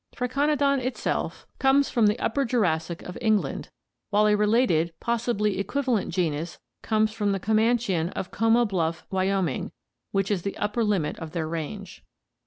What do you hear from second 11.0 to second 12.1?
of their range.